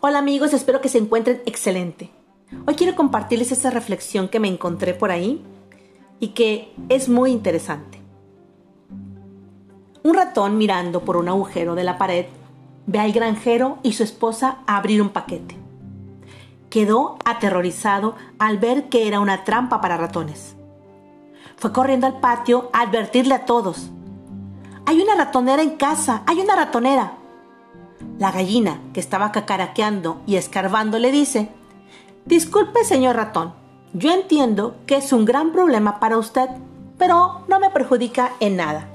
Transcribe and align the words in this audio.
Hola 0.00 0.18
amigos, 0.18 0.52
espero 0.52 0.80
que 0.80 0.88
se 0.88 0.98
encuentren 0.98 1.42
excelente. 1.46 2.10
Hoy 2.66 2.74
quiero 2.74 2.94
compartirles 2.94 3.50
esa 3.52 3.70
reflexión 3.70 4.28
que 4.28 4.40
me 4.40 4.48
encontré 4.48 4.94
por 4.94 5.10
ahí 5.10 5.42
y 6.20 6.28
que 6.28 6.72
es 6.88 7.08
muy 7.08 7.30
interesante. 7.30 8.00
Un 10.02 10.14
ratón 10.14 10.58
mirando 10.58 11.04
por 11.04 11.16
un 11.16 11.28
agujero 11.28 11.74
de 11.74 11.84
la 11.84 11.98
pared 11.98 12.26
ve 12.86 13.00
al 13.00 13.12
granjero 13.12 13.78
y 13.82 13.94
su 13.94 14.04
esposa 14.04 14.58
abrir 14.66 15.02
un 15.02 15.08
paquete. 15.08 15.56
Quedó 16.70 17.18
aterrorizado 17.24 18.14
al 18.38 18.58
ver 18.58 18.88
que 18.88 19.08
era 19.08 19.18
una 19.20 19.44
trampa 19.44 19.80
para 19.80 19.96
ratones. 19.96 20.56
Fue 21.56 21.72
corriendo 21.72 22.06
al 22.06 22.20
patio 22.20 22.70
a 22.72 22.82
advertirle 22.82 23.34
a 23.34 23.44
todos. 23.44 23.90
Hay 24.84 25.00
una 25.00 25.16
ratonera 25.16 25.62
en 25.62 25.76
casa, 25.76 26.22
hay 26.26 26.40
una 26.40 26.54
ratonera. 26.54 27.14
La 28.18 28.32
gallina, 28.32 28.80
que 28.92 29.00
estaba 29.00 29.32
cacaraqueando 29.32 30.22
y 30.26 30.36
escarbando, 30.36 30.98
le 30.98 31.12
dice, 31.12 31.50
Disculpe, 32.26 32.84
señor 32.84 33.16
ratón, 33.16 33.54
yo 33.92 34.12
entiendo 34.12 34.76
que 34.86 34.96
es 34.96 35.12
un 35.12 35.24
gran 35.24 35.52
problema 35.52 36.00
para 36.00 36.18
usted, 36.18 36.48
pero 36.98 37.44
no 37.48 37.60
me 37.60 37.70
perjudica 37.70 38.32
en 38.40 38.56
nada. 38.56 38.88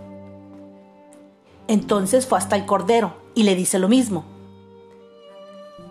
Entonces 1.68 2.28
fue 2.28 2.38
hasta 2.38 2.56
el 2.56 2.66
cordero 2.66 3.16
y 3.34 3.44
le 3.44 3.56
dice 3.56 3.80
lo 3.80 3.88
mismo. 3.88 4.26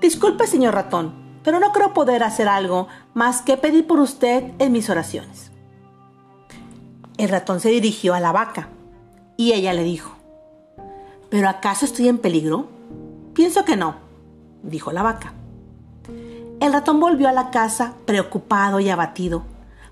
Disculpe, 0.00 0.46
señor 0.46 0.74
ratón, 0.74 1.14
pero 1.42 1.60
no 1.60 1.72
creo 1.72 1.94
poder 1.94 2.22
hacer 2.22 2.48
algo 2.48 2.88
más 3.14 3.42
que 3.42 3.56
pedir 3.56 3.86
por 3.86 4.00
usted 4.00 4.52
en 4.58 4.72
mis 4.72 4.90
oraciones. 4.90 5.50
El 7.16 7.28
ratón 7.28 7.60
se 7.60 7.70
dirigió 7.70 8.14
a 8.14 8.20
la 8.20 8.32
vaca 8.32 8.68
y 9.36 9.52
ella 9.52 9.72
le 9.72 9.84
dijo, 9.84 10.12
¿pero 11.30 11.48
acaso 11.48 11.84
estoy 11.84 12.08
en 12.08 12.18
peligro? 12.18 12.68
Pienso 13.40 13.64
que 13.64 13.74
no, 13.74 13.94
dijo 14.62 14.92
la 14.92 15.02
vaca. 15.02 15.32
El 16.60 16.74
ratón 16.74 17.00
volvió 17.00 17.26
a 17.26 17.32
la 17.32 17.50
casa 17.50 17.94
preocupado 18.04 18.80
y 18.80 18.90
abatido 18.90 19.44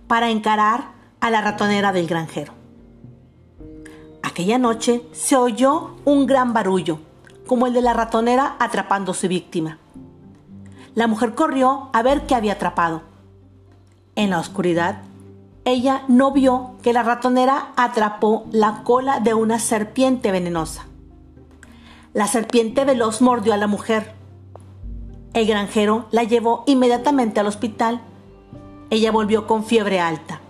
para 0.07 0.29
encarar 0.29 0.89
a 1.21 1.31
la 1.31 1.41
ratonera 1.41 1.91
del 1.93 2.07
granjero. 2.07 2.53
Aquella 4.23 4.59
noche 4.59 5.03
se 5.13 5.35
oyó 5.35 5.97
un 6.05 6.27
gran 6.27 6.53
barullo, 6.53 6.99
como 7.47 7.67
el 7.67 7.73
de 7.73 7.81
la 7.81 7.95
ratonera 7.95 8.57
atrapando 8.59 9.13
a 9.13 9.15
su 9.15 9.29
víctima. 9.29 9.79
La 10.95 11.07
mujer 11.07 11.35
corrió 11.35 11.89
a 11.95 12.03
ver 12.03 12.27
qué 12.27 12.35
había 12.35 12.53
atrapado. 12.53 13.01
En 14.15 14.29
la 14.29 14.41
oscuridad, 14.41 15.01
ella 15.65 16.03
no 16.07 16.33
vio 16.33 16.73
que 16.83 16.93
la 16.93 17.03
ratonera 17.03 17.73
atrapó 17.77 18.45
la 18.53 18.83
cola 18.85 19.21
de 19.21 19.33
una 19.33 19.59
serpiente 19.59 20.33
venenosa. 20.33 20.88
La 22.19 22.27
serpiente 22.27 22.85
veloz 22.85 23.23
mordió 23.23 23.55
a 23.55 23.57
la 23.57 23.69
mujer. 23.69 24.13
El 25.35 25.47
granjero 25.47 26.07
la 26.11 26.25
llevó 26.25 26.65
inmediatamente 26.67 27.39
al 27.39 27.47
hospital. 27.47 28.01
Ella 28.91 29.13
volvió 29.13 29.47
con 29.47 29.63
fiebre 29.63 30.01
alta. 30.01 30.41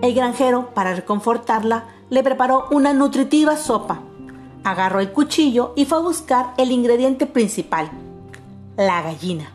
El 0.00 0.14
granjero, 0.14 0.70
para 0.72 0.94
reconfortarla, 0.94 1.88
le 2.08 2.22
preparó 2.22 2.68
una 2.70 2.94
nutritiva 2.94 3.58
sopa. 3.58 4.00
Agarró 4.64 5.00
el 5.00 5.12
cuchillo 5.12 5.74
y 5.76 5.84
fue 5.84 5.98
a 5.98 6.00
buscar 6.00 6.54
el 6.56 6.72
ingrediente 6.72 7.26
principal, 7.26 7.90
la 8.78 9.02
gallina. 9.02 9.52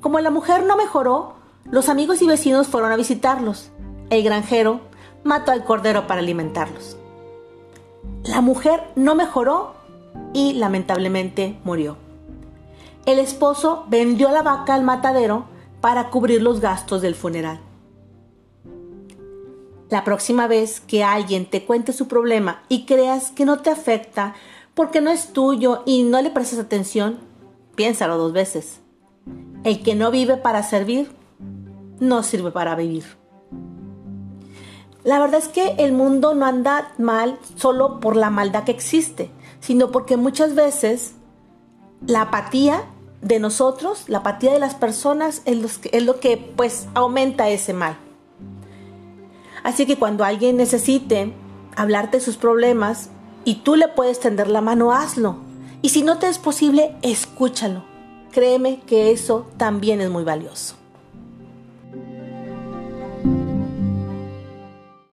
Como 0.00 0.20
la 0.20 0.30
mujer 0.30 0.66
no 0.66 0.76
mejoró, 0.76 1.34
los 1.64 1.88
amigos 1.88 2.22
y 2.22 2.28
vecinos 2.28 2.68
fueron 2.68 2.92
a 2.92 2.96
visitarlos. 2.96 3.72
El 4.08 4.22
granjero 4.22 4.82
mató 5.24 5.50
al 5.50 5.64
cordero 5.64 6.06
para 6.06 6.20
alimentarlos. 6.20 6.96
La 8.22 8.40
mujer 8.40 8.84
no 8.94 9.16
mejoró 9.16 9.79
y 10.32 10.54
lamentablemente 10.54 11.58
murió. 11.64 11.96
El 13.06 13.18
esposo 13.18 13.84
vendió 13.88 14.30
la 14.30 14.42
vaca 14.42 14.74
al 14.74 14.82
matadero 14.82 15.46
para 15.80 16.10
cubrir 16.10 16.42
los 16.42 16.60
gastos 16.60 17.02
del 17.02 17.14
funeral. 17.14 17.60
La 19.88 20.04
próxima 20.04 20.46
vez 20.46 20.80
que 20.80 21.02
alguien 21.02 21.46
te 21.46 21.64
cuente 21.64 21.92
su 21.92 22.06
problema 22.06 22.62
y 22.68 22.84
creas 22.84 23.32
que 23.32 23.44
no 23.44 23.58
te 23.58 23.70
afecta 23.70 24.34
porque 24.74 25.00
no 25.00 25.10
es 25.10 25.32
tuyo 25.32 25.82
y 25.84 26.04
no 26.04 26.22
le 26.22 26.30
prestas 26.30 26.60
atención, 26.60 27.18
piénsalo 27.74 28.16
dos 28.16 28.32
veces. 28.32 28.80
El 29.64 29.82
que 29.82 29.94
no 29.94 30.10
vive 30.10 30.36
para 30.36 30.62
servir, 30.62 31.10
no 31.98 32.22
sirve 32.22 32.52
para 32.52 32.76
vivir. 32.76 33.19
La 35.04 35.18
verdad 35.18 35.40
es 35.40 35.48
que 35.48 35.74
el 35.78 35.92
mundo 35.92 36.34
no 36.34 36.44
anda 36.44 36.92
mal 36.98 37.38
solo 37.56 38.00
por 38.00 38.16
la 38.16 38.30
maldad 38.30 38.64
que 38.64 38.72
existe, 38.72 39.30
sino 39.60 39.90
porque 39.90 40.16
muchas 40.16 40.54
veces 40.54 41.14
la 42.06 42.22
apatía 42.22 42.84
de 43.22 43.38
nosotros, 43.38 44.04
la 44.08 44.18
apatía 44.18 44.52
de 44.52 44.58
las 44.58 44.74
personas 44.74 45.42
es 45.44 46.02
lo 46.02 46.20
que, 46.20 46.36
pues 46.56 46.88
aumenta 46.94 47.48
ese 47.48 47.72
mal. 47.72 47.96
Así 49.62 49.86
que 49.86 49.96
cuando 49.96 50.24
alguien 50.24 50.56
necesite 50.56 51.34
hablarte 51.76 52.18
de 52.18 52.24
sus 52.24 52.36
problemas 52.36 53.10
y 53.44 53.56
tú 53.56 53.76
le 53.76 53.88
puedes 53.88 54.20
tender 54.20 54.48
la 54.48 54.60
mano, 54.60 54.92
hazlo. 54.92 55.36
Y 55.82 55.90
si 55.90 56.02
no 56.02 56.18
te 56.18 56.28
es 56.28 56.38
posible, 56.38 56.96
escúchalo. 57.02 57.84
Créeme 58.32 58.80
que 58.80 59.10
eso 59.10 59.46
también 59.56 60.00
es 60.00 60.10
muy 60.10 60.24
valioso. 60.24 60.76